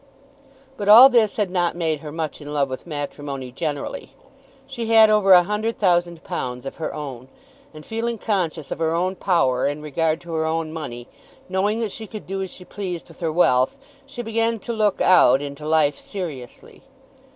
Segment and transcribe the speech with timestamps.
[0.77, 4.15] But all this had not made her much in love with matrimony generally.
[4.65, 7.27] She had over a hundred thousand pounds of her own,
[7.71, 11.07] and, feeling conscious of her own power in regard to her own money,
[11.47, 13.77] knowing that she could do as she pleased with her wealth,
[14.07, 16.81] she began to look out into life seriously.